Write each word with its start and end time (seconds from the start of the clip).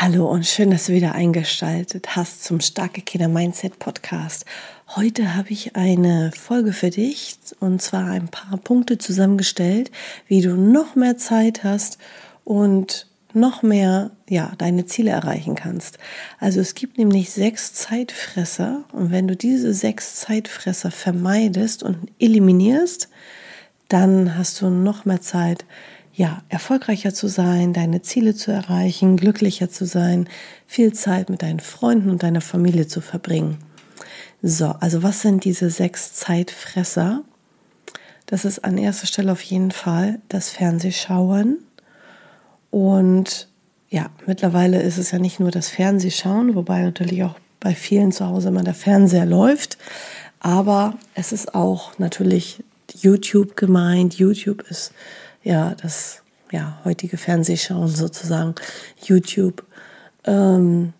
Hallo 0.00 0.30
und 0.30 0.46
schön, 0.46 0.70
dass 0.70 0.86
du 0.86 0.92
wieder 0.92 1.16
eingeschaltet 1.16 2.14
hast 2.14 2.44
zum 2.44 2.60
Starke 2.60 3.00
Kinder 3.00 3.26
Mindset 3.26 3.80
Podcast. 3.80 4.44
Heute 4.94 5.34
habe 5.34 5.50
ich 5.50 5.74
eine 5.74 6.30
Folge 6.30 6.72
für 6.72 6.90
dich 6.90 7.36
und 7.58 7.82
zwar 7.82 8.06
ein 8.06 8.28
paar 8.28 8.58
Punkte 8.58 8.98
zusammengestellt, 8.98 9.90
wie 10.28 10.40
du 10.40 10.54
noch 10.54 10.94
mehr 10.94 11.16
Zeit 11.18 11.64
hast 11.64 11.98
und 12.44 13.08
noch 13.34 13.64
mehr, 13.64 14.12
ja, 14.28 14.52
deine 14.56 14.86
Ziele 14.86 15.10
erreichen 15.10 15.56
kannst. 15.56 15.98
Also 16.38 16.60
es 16.60 16.76
gibt 16.76 16.96
nämlich 16.96 17.30
sechs 17.30 17.74
Zeitfresser 17.74 18.84
und 18.92 19.10
wenn 19.10 19.26
du 19.26 19.34
diese 19.34 19.74
sechs 19.74 20.14
Zeitfresser 20.14 20.92
vermeidest 20.92 21.82
und 21.82 22.08
eliminierst, 22.20 23.08
dann 23.88 24.38
hast 24.38 24.60
du 24.60 24.70
noch 24.70 25.06
mehr 25.06 25.22
Zeit, 25.22 25.64
ja, 26.18 26.42
erfolgreicher 26.48 27.14
zu 27.14 27.28
sein, 27.28 27.72
deine 27.72 28.02
Ziele 28.02 28.34
zu 28.34 28.50
erreichen, 28.50 29.16
glücklicher 29.16 29.70
zu 29.70 29.86
sein, 29.86 30.28
viel 30.66 30.92
Zeit 30.92 31.30
mit 31.30 31.42
deinen 31.42 31.60
Freunden 31.60 32.10
und 32.10 32.24
deiner 32.24 32.40
Familie 32.40 32.88
zu 32.88 33.00
verbringen. 33.00 33.58
So, 34.42 34.66
also 34.80 35.04
was 35.04 35.22
sind 35.22 35.44
diese 35.44 35.70
sechs 35.70 36.14
Zeitfresser? 36.14 37.22
Das 38.26 38.44
ist 38.44 38.64
an 38.64 38.78
erster 38.78 39.06
Stelle 39.06 39.30
auf 39.30 39.42
jeden 39.42 39.70
Fall 39.70 40.18
das 40.28 40.50
Fernsehschauen. 40.50 41.58
Und 42.72 43.46
ja, 43.88 44.10
mittlerweile 44.26 44.82
ist 44.82 44.98
es 44.98 45.12
ja 45.12 45.20
nicht 45.20 45.38
nur 45.38 45.52
das 45.52 45.68
Fernsehschauen, 45.68 46.56
wobei 46.56 46.82
natürlich 46.82 47.22
auch 47.22 47.36
bei 47.60 47.76
vielen 47.76 48.10
zu 48.10 48.26
Hause 48.26 48.48
immer 48.48 48.64
der 48.64 48.74
Fernseher 48.74 49.24
läuft. 49.24 49.78
Aber 50.40 50.98
es 51.14 51.30
ist 51.30 51.54
auch 51.54 51.96
natürlich 52.00 52.64
YouTube 52.92 53.54
gemeint. 53.54 54.14
YouTube 54.14 54.62
ist 54.68 54.92
ja, 55.42 55.74
das 55.80 56.22
ja, 56.50 56.78
heutige 56.84 57.16
Fernsehschauen 57.16 57.88
sozusagen, 57.88 58.54
YouTube, 59.02 59.64
ähm, 60.24 60.92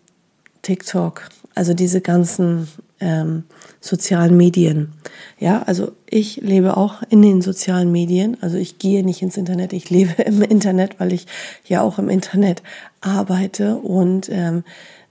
TikTok, 0.61 1.29
also 1.55 1.73
diese 1.73 2.01
ganzen 2.01 2.67
ähm, 2.99 3.43
sozialen 3.79 4.35
Medien. 4.35 4.93
Ja, 5.39 5.63
also 5.63 5.93
ich 6.05 6.37
lebe 6.37 6.75
auch 6.75 7.01
in 7.09 7.21
den 7.21 7.41
sozialen 7.41 7.91
Medien. 7.91 8.37
Also 8.41 8.57
ich 8.57 8.77
gehe 8.77 9.03
nicht 9.05 9.21
ins 9.21 9.37
Internet, 9.37 9.73
ich 9.73 9.89
lebe 9.89 10.21
im 10.23 10.41
Internet, 10.41 10.99
weil 10.99 11.13
ich 11.13 11.25
ja 11.65 11.81
auch 11.81 11.97
im 11.97 12.09
Internet 12.09 12.61
arbeite 13.01 13.77
und 13.77 14.29
ähm, 14.29 14.63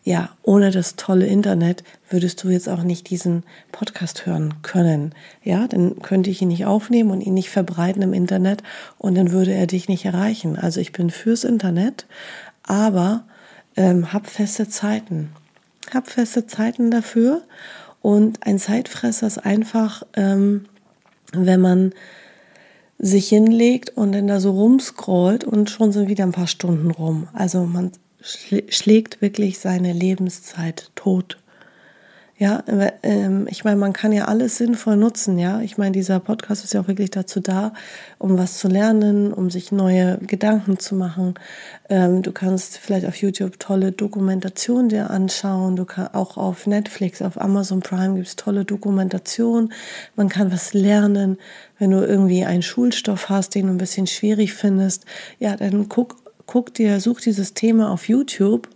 ja, 0.09 0.31
ohne 0.43 0.71
das 0.71 0.97
tolle 0.97 1.27
Internet 1.27 1.85
würdest 2.09 2.43
du 2.43 2.49
jetzt 2.49 2.67
auch 2.67 2.83
nicht 2.83 3.11
diesen 3.11 3.43
Podcast 3.73 4.25
hören 4.25 4.55
können. 4.63 5.15
Ja, 5.45 5.69
dann 5.69 6.01
könnte 6.01 6.31
ich 6.31 6.41
ihn 6.41 6.49
nicht 6.49 6.65
aufnehmen 6.65 7.11
und 7.11 7.21
ihn 7.21 7.35
nicht 7.35 7.51
verbreiten 7.51 8.01
im 8.01 8.15
Internet 8.15 8.63
und 8.97 9.17
dann 9.17 9.33
würde 9.33 9.53
er 9.53 9.67
dich 9.67 9.87
nicht 9.87 10.07
erreichen. 10.07 10.57
Also 10.57 10.81
ich 10.81 10.93
bin 10.93 11.11
fürs 11.11 11.45
Internet, 11.45 12.07
aber 12.63 13.25
ähm, 13.77 14.11
hab 14.11 14.29
feste 14.29 14.67
Zeiten. 14.67 15.29
Hab 15.93 16.09
feste 16.09 16.47
Zeiten 16.47 16.91
dafür 16.91 17.43
und 18.01 18.47
ein 18.47 18.59
Zeitfresser 18.59 19.27
ist 19.27 19.45
einfach, 19.45 20.05
ähm, 20.15 20.65
wenn 21.33 21.61
man 21.61 21.93
sich 22.99 23.29
hinlegt 23.29 23.91
und 23.91 24.13
dann 24.13 24.27
da 24.27 24.41
so 24.41 24.53
rumscrollt 24.53 25.45
und 25.45 25.69
schon 25.69 25.93
sind 25.93 26.09
wieder 26.09 26.25
ein 26.25 26.33
paar 26.33 26.47
Stunden 26.47 26.93
rum. 26.93 27.29
Also 27.35 27.65
man 27.67 27.93
schlägt 28.21 29.23
wirklich 29.23 29.59
seine 29.59 29.93
Lebenszeit 29.93 30.91
tot. 30.95 31.39
Ja, 32.41 32.63
ähm, 33.03 33.49
ich 33.51 33.65
meine, 33.65 33.79
man 33.79 33.93
kann 33.93 34.13
ja 34.13 34.27
alles 34.27 34.59
sinnvoll 34.59 34.97
nutzen, 34.97 35.39
ja. 35.39 35.61
Ich 35.61 35.77
meine, 35.77 35.91
dieser 35.91 36.21
Podcast 36.21 36.63
ist 36.63 36.73
ja 36.73 36.81
auch 36.81 36.87
wirklich 36.87 37.11
dazu 37.11 37.41
da, 37.41 37.73
um 38.17 38.39
was 38.39 38.59
zu 38.59 38.69
lernen, 38.69 39.33
um 39.33 39.51
sich 39.51 39.73
neue 39.73 40.19
Gedanken 40.19 40.79
zu 40.79 40.95
machen. 40.95 41.35
Ähm, 41.89 42.23
du 42.23 42.31
kannst 42.31 42.79
vielleicht 42.79 43.07
auf 43.07 43.17
YouTube 43.17 43.59
tolle 43.59 43.91
Dokumentationen 43.91 44.89
dir 44.89 45.11
anschauen. 45.11 45.75
Du 45.75 45.85
kannst 45.85 46.15
auch 46.15 46.37
auf 46.37 46.69
Netflix, 46.69 47.23
auf 47.23 47.41
Amazon 47.41 47.81
Prime 47.81 48.15
gibt 48.15 48.29
es 48.29 48.37
tolle 48.37 48.65
Dokumentationen. 48.65 49.73
Man 50.15 50.29
kann 50.29 50.53
was 50.53 50.75
lernen. 50.75 51.39
Wenn 51.81 51.91
du 51.91 52.07
irgendwie 52.07 52.45
einen 52.45 52.63
Schulstoff 52.63 53.31
hast, 53.31 53.57
den 53.57 53.67
du 53.67 53.73
ein 53.73 53.79
bisschen 53.79 54.07
schwierig 54.07 54.55
findest, 54.55 55.07
ja, 55.41 55.57
dann 55.57 55.89
guck 55.89 56.28
guck 56.49 56.75
dir, 56.75 56.99
such 56.99 57.21
dieses 57.21 57.55
Thema 57.55 57.93
auf 57.93 58.09
YouTube 58.09 58.69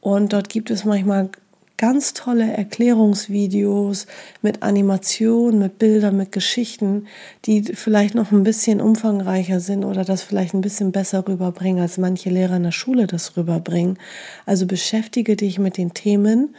und 0.00 0.32
dort 0.32 0.48
gibt 0.48 0.70
es 0.70 0.84
manchmal 0.84 1.28
ganz 1.76 2.12
tolle 2.12 2.52
Erklärungsvideos 2.52 4.06
mit 4.42 4.62
Animationen, 4.62 5.60
mit 5.60 5.78
Bildern, 5.78 6.16
mit 6.16 6.32
Geschichten, 6.32 7.06
die 7.44 7.62
vielleicht 7.62 8.14
noch 8.14 8.32
ein 8.32 8.42
bisschen 8.42 8.80
umfangreicher 8.80 9.60
sind 9.60 9.84
oder 9.84 10.04
das 10.04 10.22
vielleicht 10.22 10.52
ein 10.52 10.60
bisschen 10.60 10.92
besser 10.92 11.26
rüberbringen, 11.26 11.80
als 11.80 11.96
manche 11.96 12.28
Lehrer 12.28 12.56
in 12.56 12.64
der 12.64 12.72
Schule 12.72 13.06
das 13.06 13.36
rüberbringen. 13.36 13.98
Also 14.44 14.66
beschäftige 14.66 15.36
dich 15.36 15.58
mit 15.58 15.76
den 15.76 15.94
Themen, 15.94 16.54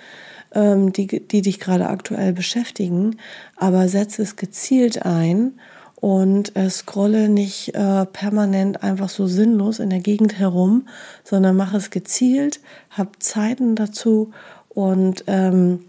ähm, 0.53 0.93
die, 0.93 1.07
die 1.07 1.41
dich 1.41 1.59
gerade 1.59 1.87
aktuell 1.87 2.33
beschäftigen, 2.33 3.17
aber 3.55 3.87
setze 3.89 4.21
es 4.21 4.35
gezielt 4.35 5.05
ein 5.05 5.53
und 6.01 6.55
äh, 6.55 6.69
scrolle 6.69 7.29
nicht 7.29 7.75
äh, 7.75 8.05
permanent 8.07 8.83
einfach 8.83 9.07
so 9.07 9.27
sinnlos 9.27 9.79
in 9.79 9.91
der 9.91 9.99
Gegend 9.99 10.37
herum, 10.37 10.87
sondern 11.23 11.55
mache 11.55 11.77
es 11.77 11.91
gezielt, 11.91 12.59
hab 12.89 13.21
Zeiten 13.21 13.75
dazu 13.75 14.31
und 14.69 15.23
ähm, 15.27 15.85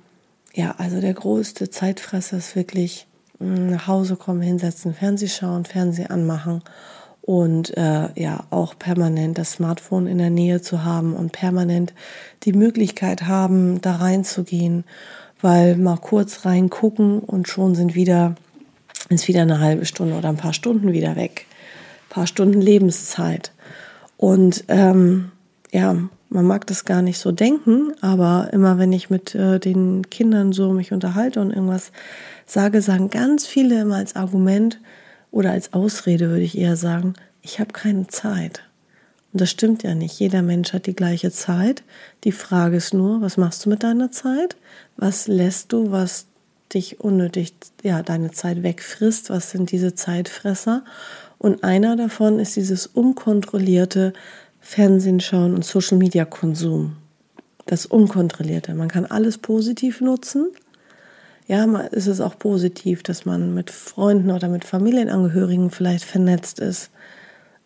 ja, 0.55 0.75
also 0.77 1.01
der 1.01 1.15
größte 1.15 1.71
Zeitfresser 1.71 2.37
ist 2.37 2.55
wirklich 2.55 3.07
hm, 3.39 3.71
nach 3.71 3.87
Hause 3.87 4.17
kommen, 4.17 4.43
hinsetzen, 4.43 4.93
Fernseh 4.93 5.29
schauen, 5.29 5.65
Fernseh 5.65 6.07
anmachen 6.09 6.63
und 7.23 7.75
äh, 7.79 8.09
ja 8.21 8.45
auch 8.51 8.79
permanent 8.79 9.39
das 9.39 9.53
Smartphone 9.53 10.07
in 10.07 10.19
der 10.19 10.31
Nähe 10.31 10.61
zu 10.61 10.85
haben 10.85 11.15
und 11.15 11.33
permanent 11.33 11.95
die 12.43 12.53
Möglichkeit 12.53 13.23
haben, 13.23 13.81
da 13.81 13.97
reinzugehen, 13.97 14.85
weil 15.41 15.77
mal 15.77 15.97
kurz 15.97 16.45
reingucken 16.45 17.21
und 17.21 17.49
schon 17.49 17.75
sind 17.75 17.95
wieder 17.95 18.35
ist 19.09 19.29
wieder 19.29 19.43
eine 19.43 19.61
halbe 19.61 19.85
Stunde 19.85 20.15
oder 20.15 20.29
ein 20.29 20.37
paar 20.37 20.55
Stunden 20.55 20.93
wieder 20.93 21.17
weg. 21.17 21.47
Ein 22.07 22.15
paar 22.15 22.27
Stunden 22.27 22.61
Lebenszeit. 22.61 23.53
Und 24.17 24.65
ähm, 24.69 25.33
ja, 25.73 25.97
man 26.29 26.45
mag 26.47 26.67
das 26.67 26.85
gar 26.85 27.03
nicht 27.03 27.19
so 27.19 27.33
denken, 27.33 27.93
aber 28.01 28.51
immer 28.53 28.79
wenn 28.79 28.93
ich 28.93 29.11
mit 29.11 29.35
äh, 29.35 29.59
den 29.59 30.09
Kindern 30.11 30.53
so 30.53 30.73
mich 30.73 30.93
unterhalte 30.93 31.41
und 31.41 31.51
irgendwas 31.51 31.93
sage, 32.47 32.81
sagen 32.83 33.11
ganz 33.11 33.47
viele 33.47 33.83
immer 33.83 33.97
als 33.97 34.17
Argument 34.17 34.81
oder 35.31 35.51
als 35.51 35.73
Ausrede, 35.73 36.29
würde 36.29 36.43
ich 36.43 36.57
eher 36.57 36.77
sagen, 36.77 37.15
ich 37.43 37.61
habe 37.61 37.73
keine 37.73 38.07
Zeit. 38.07 38.63
Und 39.33 39.41
das 39.41 39.51
stimmt 39.51 39.83
ja 39.83 39.95
nicht. 39.95 40.19
Jeder 40.21 40.43
Mensch 40.43 40.73
hat 40.73 40.87
die 40.87 40.95
gleiche 40.95 41.31
Zeit. 41.31 41.83
Die 42.25 42.33
Frage 42.33 42.77
ist 42.77 42.95
nur, 42.95 43.23
was 43.23 43.37
machst 43.37 43.65
du 43.65 43.71
mit 43.71 43.83
deiner 43.83 44.13
Zeit? 44.13 44.57
Was 44.97 45.27
lässt 45.27 45.73
du, 45.73 45.91
was 45.91 46.27
dich 46.75 47.01
unnötig, 47.01 47.55
ja, 47.83 48.03
deine 48.03 48.31
Zeit 48.31 48.63
wegfrisst. 48.63 49.31
Was 49.31 49.51
sind 49.51 49.71
diese 49.71 49.95
Zeitfresser? 49.95 50.85
Und 51.39 51.65
einer 51.65 51.97
davon 51.97 52.39
ist 52.39 52.57
dieses 52.57 52.87
unkontrollierte 52.87 54.13
Fernsehen 54.61 55.21
schauen 55.21 55.55
und 55.55 55.65
Social 55.65 55.99
Media 55.99 56.25
Konsum. 56.25 56.97
Das 57.67 57.87
unkontrollierte. 57.87 58.75
Man 58.75 58.89
kann 58.89 59.07
alles 59.07 59.39
positiv 59.39 60.01
nutzen. 60.01 60.49
Ja, 61.49 61.65
ist 61.89 62.07
es 62.07 62.21
auch 62.21 62.39
positiv, 62.39 63.03
dass 63.03 63.25
man 63.25 63.53
mit 63.55 63.71
Freunden 63.71 64.31
oder 64.31 64.49
mit 64.49 64.65
Familienangehörigen 64.65 65.71
vielleicht 65.71 66.05
vernetzt 66.05 66.61
ist. 66.61 66.91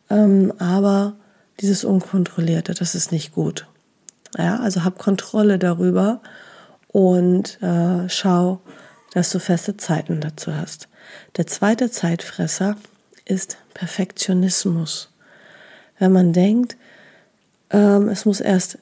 Ähm, 0.09 0.53
aber 0.59 1.15
dieses 1.61 1.85
Unkontrollierte, 1.85 2.75
das 2.75 2.95
ist 2.95 3.13
nicht 3.13 3.35
gut. 3.35 3.67
Ja, 4.37 4.57
also 4.61 4.85
hab 4.85 4.99
Kontrolle 4.99 5.59
darüber 5.59 6.21
und 6.89 7.63
äh, 7.63 8.09
schau, 8.09 8.61
dass 9.17 9.31
du 9.31 9.39
feste 9.39 9.79
Zeiten 9.79 10.21
dazu 10.21 10.55
hast. 10.55 10.89
Der 11.39 11.47
zweite 11.47 11.91
Zeitfresser 11.91 12.77
ist 13.25 13.57
Perfektionismus. 13.73 15.09
Wenn 15.99 16.13
man 16.13 16.35
denkt, 16.35 16.77
ähm, 17.71 18.11
es 18.11 18.27
muss 18.27 18.41
erst 18.41 18.77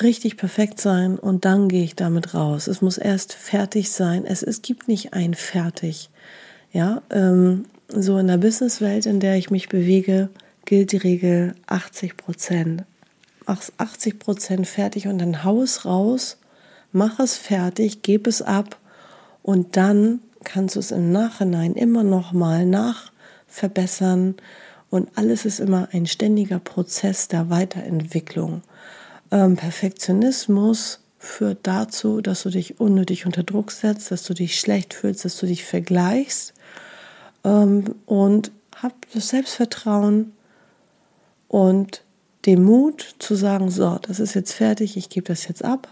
richtig 0.00 0.36
perfekt 0.36 0.80
sein 0.80 1.18
und 1.18 1.44
dann 1.44 1.68
gehe 1.68 1.82
ich 1.82 1.96
damit 1.96 2.34
raus. 2.34 2.68
Es 2.68 2.82
muss 2.82 2.98
erst 2.98 3.32
fertig 3.32 3.90
sein. 3.90 4.24
Es, 4.24 4.44
es 4.44 4.62
gibt 4.62 4.86
nicht 4.86 5.12
ein 5.12 5.34
fertig. 5.34 6.08
Ja, 6.72 7.02
ähm, 7.10 7.64
so 7.88 8.16
in 8.18 8.28
der 8.28 8.38
Businesswelt, 8.38 9.06
in 9.06 9.18
der 9.18 9.38
ich 9.38 9.50
mich 9.50 9.68
bewege, 9.68 10.28
gilt 10.66 10.92
die 10.92 10.98
Regel 10.98 11.56
80 11.66 12.16
Prozent. 12.16 12.84
Mach 13.44 13.60
80 13.76 14.20
Prozent 14.20 14.68
fertig 14.68 15.08
und 15.08 15.18
dann 15.18 15.42
Haus 15.42 15.84
raus, 15.84 16.38
mach 16.92 17.18
es 17.18 17.36
fertig, 17.36 18.02
gib 18.02 18.28
es 18.28 18.40
ab 18.40 18.79
und 19.50 19.76
dann 19.76 20.20
kannst 20.44 20.76
du 20.76 20.78
es 20.78 20.92
im 20.92 21.10
Nachhinein 21.10 21.74
immer 21.74 22.04
noch 22.04 22.30
mal 22.30 22.64
nachverbessern. 22.64 24.36
Und 24.90 25.08
alles 25.16 25.44
ist 25.44 25.58
immer 25.58 25.88
ein 25.90 26.06
ständiger 26.06 26.60
Prozess 26.60 27.26
der 27.26 27.50
Weiterentwicklung. 27.50 28.62
Ähm, 29.32 29.56
Perfektionismus 29.56 31.00
führt 31.18 31.66
dazu, 31.66 32.20
dass 32.20 32.44
du 32.44 32.50
dich 32.50 32.78
unnötig 32.78 33.26
unter 33.26 33.42
Druck 33.42 33.72
setzt, 33.72 34.12
dass 34.12 34.22
du 34.22 34.34
dich 34.34 34.60
schlecht 34.60 34.94
fühlst, 34.94 35.24
dass 35.24 35.36
du 35.36 35.46
dich 35.46 35.64
vergleichst. 35.64 36.54
Ähm, 37.42 37.96
und 38.06 38.52
hab 38.80 38.94
das 39.12 39.30
Selbstvertrauen 39.30 40.30
und 41.48 42.04
den 42.46 42.62
Mut 42.62 43.16
zu 43.18 43.34
sagen, 43.34 43.68
so, 43.68 43.98
das 44.02 44.20
ist 44.20 44.34
jetzt 44.34 44.52
fertig, 44.52 44.96
ich 44.96 45.08
gebe 45.08 45.26
das 45.26 45.48
jetzt 45.48 45.64
ab. 45.64 45.88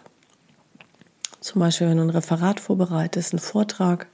Zum 1.49 1.61
Beispiel, 1.61 1.89
wenn 1.89 1.97
du 1.97 2.03
ein 2.03 2.11
Referat 2.11 2.61
vorbereitest, 2.61 3.33
einen 3.33 3.41
Vortrag, 3.41 4.07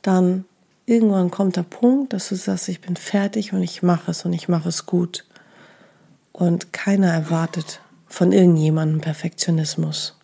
dann 0.00 0.46
irgendwann 0.86 1.30
kommt 1.30 1.56
der 1.56 1.62
Punkt, 1.62 2.14
dass 2.14 2.30
du 2.30 2.36
sagst, 2.36 2.70
ich 2.70 2.80
bin 2.80 2.96
fertig 2.96 3.52
und 3.52 3.62
ich 3.62 3.82
mache 3.82 4.12
es 4.12 4.24
und 4.24 4.32
ich 4.32 4.48
mache 4.48 4.70
es 4.70 4.86
gut. 4.86 5.26
Und 6.32 6.72
keiner 6.72 7.12
erwartet 7.12 7.80
von 8.06 8.32
irgendjemandem 8.32 9.02
Perfektionismus. 9.02 10.16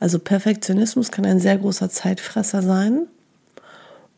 Also 0.00 0.18
Perfektionismus 0.18 1.12
kann 1.12 1.26
ein 1.26 1.38
sehr 1.38 1.58
großer 1.58 1.90
Zeitfresser 1.90 2.62
sein. 2.62 3.06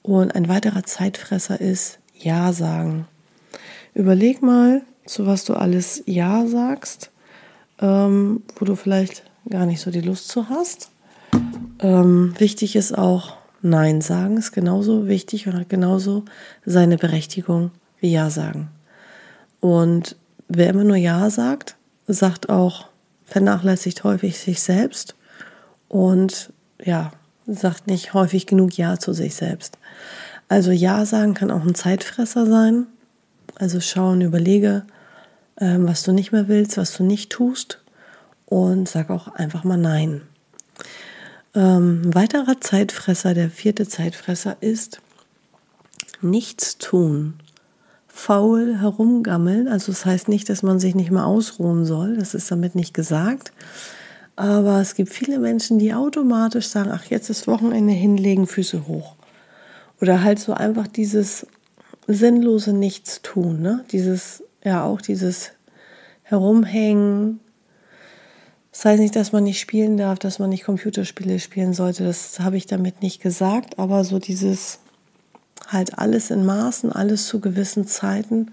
Und 0.01 0.35
ein 0.35 0.49
weiterer 0.49 0.85
Zeitfresser 0.85 1.61
ist 1.61 1.99
Ja 2.15 2.55
sagen. 2.55 3.07
Überleg 3.93 4.41
mal, 4.41 4.81
zu 5.05 5.27
was 5.27 5.45
du 5.45 5.53
alles 5.53 6.03
Ja 6.07 6.47
sagst, 6.47 7.11
ähm, 7.83 8.43
wo 8.57 8.65
du 8.65 8.77
vielleicht 8.77 9.30
gar 9.49 9.67
nicht 9.67 9.81
so 9.81 9.91
die 9.91 10.01
Lust 10.01 10.29
zu 10.29 10.49
hast. 10.49 10.91
Ähm, 11.81 12.35
wichtig 12.39 12.77
ist 12.77 12.97
auch 12.97 13.37
Nein 13.63 14.01
sagen, 14.01 14.39
ist 14.39 14.53
genauso 14.53 15.07
wichtig 15.07 15.47
und 15.47 15.55
hat 15.55 15.69
genauso 15.69 16.25
seine 16.65 16.97
Berechtigung 16.97 17.71
wie 18.01 18.13
Ja 18.13 18.31
sagen. 18.31 18.71
Und 19.61 20.17
wer 20.49 20.71
immer 20.71 20.85
nur 20.85 20.97
Ja 20.97 21.29
sagt, 21.31 21.77
sagt 22.07 22.49
auch, 22.49 22.89
vernachlässigt 23.25 24.03
häufig 24.03 24.39
sich 24.39 24.61
selbst 24.61 25.15
und 25.89 26.53
ja, 26.83 27.13
sagt 27.47 27.87
nicht 27.87 28.15
häufig 28.15 28.47
genug 28.47 28.77
Ja 28.77 28.99
zu 28.99 29.13
sich 29.13 29.35
selbst. 29.35 29.79
Also 30.49 30.71
Ja 30.71 31.05
sagen 31.05 31.35
kann 31.35 31.51
auch 31.51 31.65
ein 31.65 31.75
Zeitfresser 31.75 32.47
sein. 32.47 32.87
Also 33.57 33.81
schau 33.81 34.11
und 34.11 34.23
überlege, 34.23 34.85
ähm, 35.59 35.87
was 35.87 36.03
du 36.03 36.13
nicht 36.13 36.33
mehr 36.33 36.49
willst, 36.49 36.79
was 36.79 36.97
du 36.97 37.05
nicht 37.05 37.31
tust 37.31 37.80
und 38.51 38.87
sag 38.87 39.09
auch 39.09 39.29
einfach 39.29 39.65
mal 39.65 39.79
Nein. 39.79 40.21
Ähm, 41.55 42.03
ein 42.05 42.15
weiterer 42.15 42.61
Zeitfresser, 42.61 43.33
der 43.33 43.49
vierte 43.49 43.89
Zeitfresser 43.89 44.59
ist 44.61 45.01
nichts 46.21 46.77
tun. 46.77 47.35
Faul 48.09 48.77
herumgammeln, 48.79 49.69
also 49.69 49.93
das 49.93 50.05
heißt 50.05 50.29
nicht, 50.29 50.51
dass 50.51 50.63
man 50.63 50.79
sich 50.79 50.95
nicht 50.95 51.11
mehr 51.11 51.25
ausruhen 51.25 51.87
soll, 51.87 52.17
das 52.19 52.35
ist 52.35 52.51
damit 52.51 52.75
nicht 52.75 52.93
gesagt. 52.93 53.53
Aber 54.37 54.81
es 54.81 54.95
gibt 54.95 55.11
viele 55.11 55.39
Menschen, 55.39 55.79
die 55.79 55.95
automatisch 55.95 56.67
sagen, 56.67 56.91
ach, 56.93 57.05
jetzt 57.05 57.31
ist 57.31 57.47
Wochenende 57.47 57.93
hinlegen, 57.93 58.47
Füße 58.47 58.87
hoch. 58.87 59.15
Oder 60.01 60.23
halt 60.23 60.39
so 60.39 60.55
einfach 60.55 60.87
dieses 60.87 61.47
sinnlose 62.07 62.73
Nichtstun, 62.73 63.61
ne? 63.61 63.85
Dieses, 63.93 64.43
ja 64.65 64.83
auch 64.85 65.01
dieses 65.01 65.53
Herumhängen. 66.23 67.41
Das 68.73 68.85
heißt 68.85 69.01
nicht, 69.01 69.17
dass 69.17 69.33
man 69.33 69.45
nicht 69.45 69.61
spielen 69.61 69.97
darf, 69.97 70.19
dass 70.19 70.39
man 70.39 70.51
nicht 70.51 70.65
Computerspiele 70.65 71.39
spielen 71.41 71.75
sollte. 71.75 72.05
Das 72.05 72.39
habe 72.41 72.57
ich 72.57 72.67
damit 72.67 73.03
nicht 73.03 73.21
gesagt. 73.21 73.79
Aber 73.79 74.05
so 74.05 74.19
dieses 74.19 74.79
halt 75.67 75.99
alles 75.99 76.31
in 76.31 76.45
Maßen, 76.45 76.93
alles 76.93 77.27
zu 77.27 77.41
gewissen 77.41 77.87
Zeiten 77.87 78.53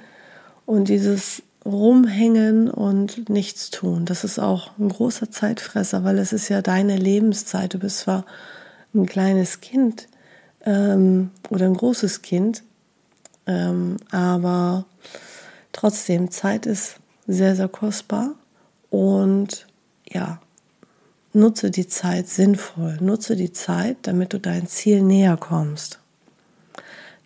und 0.65 0.89
dieses 0.89 1.43
rumhängen 1.65 2.69
und 2.69 3.29
nichts 3.29 3.69
tun. 3.69 4.05
Das 4.05 4.23
ist 4.23 4.39
auch 4.39 4.71
ein 4.79 4.89
großer 4.89 5.29
Zeitfresser, 5.29 6.03
weil 6.03 6.17
es 6.17 6.33
ist 6.33 6.49
ja 6.49 6.61
deine 6.61 6.95
Lebenszeit. 6.95 7.73
Du 7.73 7.79
bist 7.79 7.99
zwar 7.99 8.25
ein 8.95 9.05
kleines 9.05 9.59
Kind 9.59 10.07
ähm, 10.65 11.31
oder 11.49 11.65
ein 11.65 11.73
großes 11.73 12.21
Kind, 12.21 12.63
ähm, 13.45 13.97
aber 14.11 14.85
trotzdem, 15.73 16.31
Zeit 16.31 16.65
ist 16.65 16.95
sehr, 17.27 17.55
sehr 17.55 17.67
kostbar 17.67 18.35
und 18.89 19.67
ja, 20.11 20.39
nutze 21.33 21.71
die 21.71 21.87
Zeit 21.87 22.27
sinnvoll, 22.27 22.97
nutze 23.01 23.35
die 23.35 23.51
Zeit, 23.51 23.97
damit 24.03 24.33
du 24.33 24.39
dein 24.39 24.67
Ziel 24.67 25.01
näher 25.01 25.37
kommst. 25.37 25.99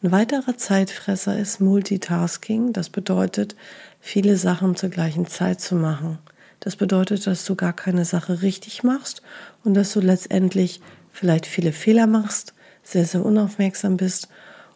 Ein 0.03 0.11
weiterer 0.11 0.57
Zeitfresser 0.57 1.37
ist 1.37 1.61
Multitasking. 1.61 2.73
Das 2.73 2.89
bedeutet, 2.89 3.55
viele 3.99 4.35
Sachen 4.35 4.75
zur 4.75 4.89
gleichen 4.89 5.27
Zeit 5.27 5.61
zu 5.61 5.75
machen. 5.75 6.17
Das 6.59 6.75
bedeutet, 6.75 7.27
dass 7.27 7.45
du 7.45 7.55
gar 7.55 7.73
keine 7.73 8.05
Sache 8.05 8.41
richtig 8.41 8.83
machst 8.83 9.21
und 9.63 9.75
dass 9.75 9.93
du 9.93 9.99
letztendlich 9.99 10.81
vielleicht 11.11 11.45
viele 11.45 11.71
Fehler 11.71 12.07
machst, 12.07 12.53
sehr, 12.83 13.05
sehr 13.05 13.23
unaufmerksam 13.23 13.97
bist 13.97 14.27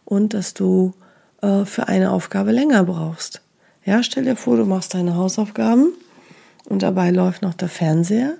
und 0.04 0.32
dass 0.32 0.54
du 0.54 0.94
äh, 1.42 1.64
für 1.64 1.88
eine 1.88 2.12
Aufgabe 2.12 2.52
länger 2.52 2.84
brauchst. 2.84 3.42
Ja, 3.84 4.02
stell 4.02 4.24
dir 4.24 4.36
vor, 4.36 4.56
du 4.56 4.64
machst 4.64 4.94
deine 4.94 5.16
Hausaufgaben 5.16 5.92
und 6.66 6.82
dabei 6.82 7.10
läuft 7.10 7.42
noch 7.42 7.54
der 7.54 7.68
Fernseher 7.68 8.34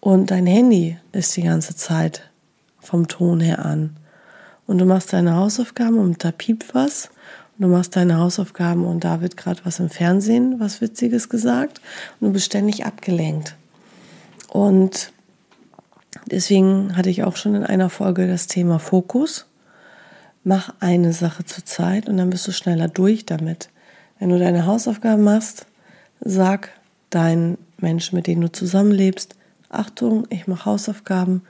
und 0.00 0.30
dein 0.30 0.46
Handy 0.46 0.98
ist 1.12 1.36
die 1.36 1.42
ganze 1.42 1.74
Zeit 1.76 2.28
vom 2.80 3.08
Ton 3.08 3.40
her 3.40 3.64
an. 3.64 3.96
Und 4.66 4.78
du 4.78 4.84
machst 4.84 5.12
deine 5.12 5.34
Hausaufgaben 5.36 5.98
und 5.98 6.22
da 6.24 6.30
piept 6.30 6.74
was 6.74 7.10
du 7.60 7.68
machst 7.68 7.94
deine 7.94 8.16
Hausaufgaben 8.16 8.84
und 8.86 9.04
da 9.04 9.20
wird 9.20 9.36
gerade 9.36 9.60
was 9.64 9.80
im 9.80 9.90
Fernsehen, 9.90 10.58
was 10.58 10.80
Witziges 10.80 11.28
gesagt 11.28 11.80
und 12.18 12.28
du 12.28 12.32
bist 12.32 12.46
ständig 12.46 12.86
abgelenkt. 12.86 13.54
Und 14.48 15.12
deswegen 16.30 16.96
hatte 16.96 17.10
ich 17.10 17.22
auch 17.22 17.36
schon 17.36 17.54
in 17.54 17.64
einer 17.64 17.90
Folge 17.90 18.26
das 18.26 18.46
Thema 18.46 18.78
Fokus. 18.78 19.46
Mach 20.42 20.72
eine 20.80 21.12
Sache 21.12 21.44
zur 21.44 21.64
Zeit 21.66 22.08
und 22.08 22.16
dann 22.16 22.30
bist 22.30 22.48
du 22.48 22.52
schneller 22.52 22.88
durch 22.88 23.26
damit. 23.26 23.68
Wenn 24.18 24.30
du 24.30 24.38
deine 24.38 24.64
Hausaufgaben 24.64 25.22
machst, 25.22 25.66
sag 26.20 26.70
deinen 27.10 27.58
Menschen, 27.78 28.16
mit 28.16 28.26
denen 28.26 28.40
du 28.40 28.52
zusammenlebst, 28.52 29.34
Achtung, 29.68 30.26
ich 30.30 30.46
mache 30.46 30.64
Hausaufgaben, 30.64 31.42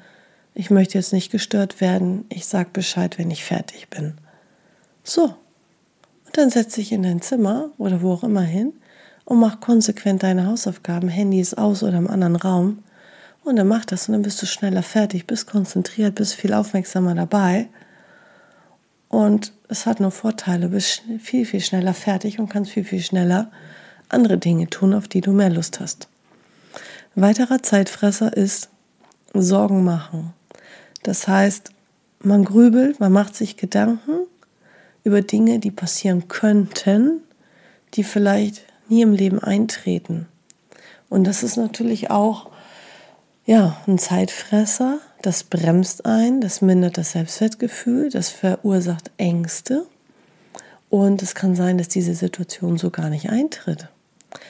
ich 0.54 0.70
möchte 0.70 0.98
jetzt 0.98 1.12
nicht 1.12 1.30
gestört 1.30 1.80
werden, 1.80 2.24
ich 2.28 2.46
sag 2.46 2.72
Bescheid, 2.72 3.18
wenn 3.18 3.30
ich 3.30 3.44
fertig 3.44 3.88
bin. 3.88 4.14
So, 5.04 5.34
und 6.26 6.38
dann 6.38 6.50
setz 6.50 6.74
dich 6.74 6.92
in 6.92 7.02
dein 7.02 7.22
Zimmer 7.22 7.70
oder 7.78 8.02
wo 8.02 8.12
auch 8.12 8.22
immer 8.22 8.42
hin 8.42 8.72
und 9.24 9.40
mach 9.40 9.60
konsequent 9.60 10.22
deine 10.22 10.46
Hausaufgaben. 10.46 11.08
Handy 11.08 11.40
ist 11.40 11.58
aus 11.58 11.82
oder 11.82 11.98
im 11.98 12.08
anderen 12.08 12.36
Raum. 12.36 12.84
Und 13.42 13.56
dann 13.56 13.68
mach 13.68 13.84
das 13.84 14.08
und 14.08 14.12
dann 14.12 14.22
bist 14.22 14.40
du 14.42 14.46
schneller 14.46 14.82
fertig, 14.82 15.26
bist 15.26 15.46
konzentriert, 15.46 16.14
bist 16.14 16.34
viel 16.34 16.52
aufmerksamer 16.52 17.14
dabei. 17.14 17.68
Und 19.08 19.52
es 19.68 19.86
hat 19.86 19.98
nur 19.98 20.10
Vorteile, 20.10 20.68
bist 20.68 21.02
viel, 21.18 21.44
viel 21.46 21.60
schneller 21.60 21.94
fertig 21.94 22.38
und 22.38 22.48
kannst 22.48 22.70
viel, 22.70 22.84
viel 22.84 23.02
schneller 23.02 23.50
andere 24.12 24.38
Dinge 24.38 24.68
tun, 24.68 24.94
auf 24.94 25.08
die 25.08 25.20
du 25.20 25.32
mehr 25.32 25.50
Lust 25.50 25.80
hast. 25.80 26.08
Weiterer 27.14 27.62
Zeitfresser 27.62 28.36
ist 28.36 28.68
Sorgen 29.34 29.84
machen. 29.84 30.32
Das 31.02 31.28
heißt, 31.28 31.70
man 32.20 32.44
grübelt, 32.44 33.00
man 33.00 33.12
macht 33.12 33.34
sich 33.34 33.56
Gedanken 33.56 34.26
über 35.04 35.22
Dinge, 35.22 35.58
die 35.58 35.70
passieren 35.70 36.28
könnten, 36.28 37.22
die 37.94 38.04
vielleicht 38.04 38.62
nie 38.88 39.02
im 39.02 39.12
Leben 39.12 39.38
eintreten. 39.38 40.26
Und 41.08 41.24
das 41.24 41.42
ist 41.42 41.56
natürlich 41.56 42.10
auch 42.10 42.50
ja, 43.46 43.76
ein 43.86 43.98
Zeitfresser, 43.98 44.98
das 45.22 45.42
bremst 45.44 46.06
ein, 46.06 46.40
das 46.40 46.62
mindert 46.62 46.98
das 46.98 47.12
Selbstwertgefühl, 47.12 48.10
das 48.10 48.28
verursacht 48.28 49.10
Ängste. 49.16 49.86
Und 50.88 51.22
es 51.22 51.34
kann 51.34 51.56
sein, 51.56 51.78
dass 51.78 51.88
diese 51.88 52.14
Situation 52.14 52.78
so 52.78 52.90
gar 52.90 53.10
nicht 53.10 53.30
eintritt. 53.30 53.88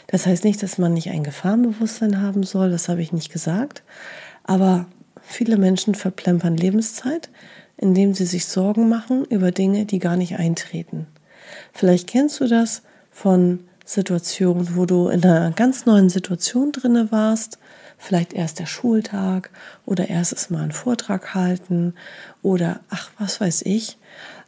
Das 0.07 0.27
heißt 0.27 0.45
nicht, 0.45 0.63
dass 0.63 0.79
man 0.79 0.95
nicht 0.95 1.11
ein 1.11 1.25
Gefahrenbewusstsein 1.25 2.21
haben 2.21 2.43
soll, 2.43 2.71
das 2.71 2.89
habe 2.89 3.03
ich 3.03 3.13
nicht 3.13 3.33
gesagt. 3.33 3.83
Aber 4.45 4.87
viele 5.23 5.57
Menschen 5.57 5.95
verplempern 5.95 6.57
Lebenszeit, 6.57 7.31
indem 7.77 8.15
sie 8.15 8.27
sich 8.27 8.47
Sorgen 8.47 8.89
machen 8.89 9.25
über 9.25 9.53
Dinge, 9.53 9.87
die 9.87 9.99
gar 9.99 10.17
nicht 10.17 10.37
eintreten. 10.37 11.07
Vielleicht 11.73 12.07
kennst 12.07 12.41
du 12.41 12.47
das 12.47 12.83
von 13.11 13.61
Situationen, 13.85 14.77
wo 14.77 14.87
du 14.87 15.09
in 15.09 15.25
einer 15.25 15.51
ganz 15.51 15.87
neuen 15.87 16.11
Situation 16.11 16.73
drinne 16.73 17.11
warst, 17.11 17.59
vielleicht 17.99 18.33
erst 18.33 18.59
der 18.59 18.67
Schultag 18.67 19.51
oder 19.85 20.09
erstes 20.09 20.51
Mal 20.51 20.63
einen 20.63 20.73
Vortrag 20.73 21.35
halten 21.35 21.95
oder 22.43 22.81
ach, 22.89 23.11
was 23.19 23.41
weiß 23.41 23.63
ich. 23.63 23.99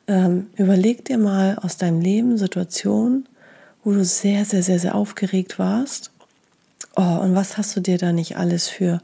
Ähm, 0.07 0.49
überleg 0.57 1.05
dir 1.05 1.19
mal 1.19 1.59
aus 1.61 1.77
deinem 1.77 2.01
Leben 2.01 2.39
Situationen, 2.39 3.29
wo 3.85 3.93
du 3.93 4.05
sehr, 4.05 4.45
sehr, 4.45 4.63
sehr, 4.63 4.79
sehr 4.79 4.95
aufgeregt 4.95 5.59
warst. 5.59 6.11
Oh, 6.97 7.19
und 7.23 7.35
was 7.35 7.57
hast 7.57 7.75
du 7.77 7.81
dir 7.81 7.99
da 7.99 8.13
nicht 8.13 8.37
alles 8.37 8.69
für 8.69 9.01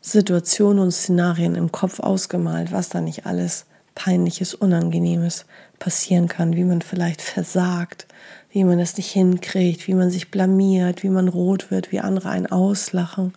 Situationen 0.00 0.82
und 0.82 0.92
Szenarien 0.92 1.54
im 1.54 1.70
Kopf 1.70 2.00
ausgemalt, 2.00 2.72
was 2.72 2.88
da 2.88 3.00
nicht 3.00 3.26
alles 3.26 3.66
peinliches, 3.94 4.54
unangenehmes 4.54 5.44
passieren 5.78 6.28
kann, 6.28 6.56
wie 6.56 6.64
man 6.64 6.80
vielleicht 6.80 7.20
versagt, 7.20 8.06
wie 8.52 8.64
man 8.64 8.78
es 8.78 8.96
nicht 8.96 9.10
hinkriegt, 9.10 9.86
wie 9.86 9.94
man 9.94 10.10
sich 10.10 10.30
blamiert, 10.30 11.02
wie 11.02 11.10
man 11.10 11.28
rot 11.28 11.70
wird, 11.70 11.92
wie 11.92 12.00
andere 12.00 12.30
einen 12.30 12.46
auslachen. 12.46 13.34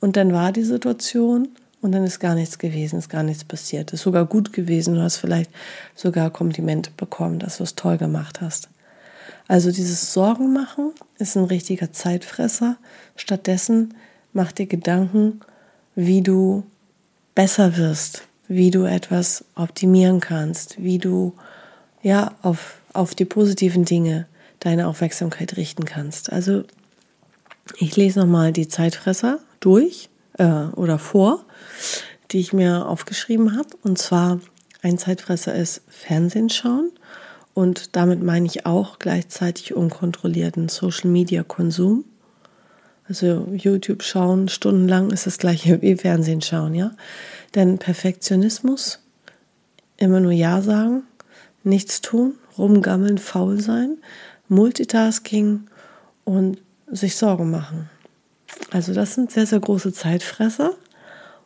Und 0.00 0.16
dann 0.16 0.32
war 0.32 0.52
die 0.52 0.64
Situation 0.64 1.48
und 1.80 1.92
dann 1.92 2.04
ist 2.04 2.20
gar 2.20 2.34
nichts 2.34 2.58
gewesen, 2.58 2.98
ist 2.98 3.08
gar 3.08 3.22
nichts 3.22 3.44
passiert. 3.44 3.92
Ist 3.92 4.02
sogar 4.02 4.26
gut 4.26 4.52
gewesen, 4.52 4.94
du 4.94 5.02
hast 5.02 5.16
vielleicht 5.16 5.50
sogar 5.94 6.30
Kompliment 6.30 6.96
bekommen, 6.96 7.38
dass 7.38 7.58
du 7.58 7.64
es 7.64 7.74
toll 7.74 7.96
gemacht 7.96 8.40
hast. 8.40 8.68
Also 9.46 9.70
dieses 9.70 10.12
Sorgen 10.12 10.52
machen 10.52 10.92
ist 11.18 11.36
ein 11.36 11.44
richtiger 11.44 11.92
Zeitfresser. 11.92 12.76
Stattdessen 13.16 13.94
mach 14.32 14.52
dir 14.52 14.66
Gedanken, 14.66 15.40
wie 15.94 16.22
du 16.22 16.64
besser 17.34 17.76
wirst, 17.76 18.26
wie 18.48 18.70
du 18.70 18.84
etwas 18.84 19.44
optimieren 19.54 20.20
kannst, 20.20 20.82
wie 20.82 20.98
du 20.98 21.34
ja 22.02 22.34
auf, 22.42 22.80
auf 22.92 23.14
die 23.14 23.24
positiven 23.24 23.84
Dinge 23.84 24.26
deine 24.60 24.88
Aufmerksamkeit 24.88 25.56
richten 25.56 25.84
kannst. 25.84 26.32
Also 26.32 26.64
ich 27.78 27.96
lese 27.96 28.20
nochmal 28.20 28.52
die 28.52 28.68
Zeitfresser 28.68 29.40
durch 29.60 30.08
äh, 30.38 30.44
oder 30.44 30.98
vor, 30.98 31.44
die 32.30 32.40
ich 32.40 32.52
mir 32.52 32.86
aufgeschrieben 32.86 33.56
habe. 33.56 33.68
Und 33.82 33.98
zwar 33.98 34.40
ein 34.82 34.98
Zeitfresser 34.98 35.54
ist 35.54 35.82
Fernsehen 35.88 36.50
schauen. 36.50 36.90
Und 37.54 37.94
damit 37.96 38.22
meine 38.22 38.46
ich 38.46 38.66
auch 38.66 38.98
gleichzeitig 38.98 39.74
unkontrollierten 39.74 40.68
Social-Media-Konsum. 40.68 42.04
Also 43.08 43.46
YouTube 43.52 44.02
schauen 44.02 44.48
stundenlang 44.48 45.10
ist 45.10 45.26
das 45.26 45.38
gleiche 45.38 45.80
wie 45.82 45.96
Fernsehen 45.96 46.42
schauen, 46.42 46.74
ja. 46.74 46.90
Denn 47.54 47.78
Perfektionismus, 47.78 49.00
immer 49.96 50.20
nur 50.20 50.32
Ja 50.32 50.60
sagen, 50.60 51.04
nichts 51.62 52.00
tun, 52.00 52.34
rumgammeln, 52.58 53.18
faul 53.18 53.60
sein, 53.60 53.98
Multitasking 54.48 55.64
und 56.24 56.58
sich 56.86 57.16
Sorgen 57.16 57.50
machen. 57.50 57.88
Also 58.70 58.92
das 58.92 59.14
sind 59.14 59.30
sehr, 59.30 59.46
sehr 59.46 59.60
große 59.60 59.92
Zeitfresser. 59.92 60.72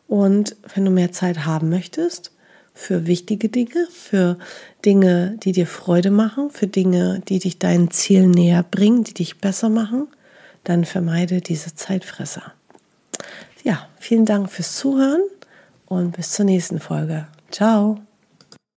Und 0.07 0.55
wenn 0.73 0.85
du 0.85 0.91
mehr 0.91 1.11
Zeit 1.11 1.45
haben 1.45 1.69
möchtest, 1.69 2.31
für 2.79 3.05
wichtige 3.05 3.49
Dinge, 3.49 3.87
für 3.91 4.37
Dinge, 4.85 5.37
die 5.43 5.51
dir 5.51 5.67
Freude 5.67 6.11
machen, 6.11 6.49
für 6.49 6.65
Dinge, 6.65 7.21
die 7.27 7.39
dich 7.39 7.59
deinen 7.59 7.91
Zielen 7.91 8.31
näher 8.31 8.63
bringen, 8.63 9.03
die 9.03 9.13
dich 9.13 9.39
besser 9.39 9.67
machen, 9.67 10.07
dann 10.63 10.85
vermeide 10.85 11.41
diese 11.41 11.75
Zeitfresser. 11.75 12.53
Ja, 13.63 13.89
vielen 13.99 14.25
Dank 14.25 14.49
fürs 14.49 14.77
Zuhören 14.77 15.23
und 15.87 16.15
bis 16.15 16.31
zur 16.31 16.45
nächsten 16.45 16.79
Folge. 16.79 17.27
Ciao. 17.51 17.99